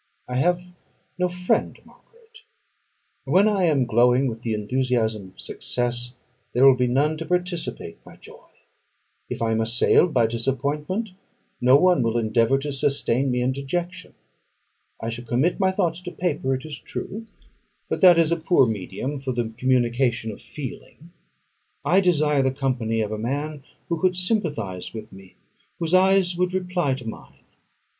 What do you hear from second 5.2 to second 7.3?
of success, there will be none to